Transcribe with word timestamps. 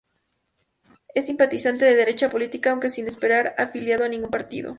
Es 1.13 1.27
simpatizante 1.27 1.85
de 1.85 1.93
derecha 1.93 2.31
política, 2.31 2.71
aunque 2.71 2.89
sin 2.89 3.07
estar 3.07 3.53
afiliado 3.59 4.03
a 4.03 4.07
ningún 4.09 4.31
partido. 4.31 4.69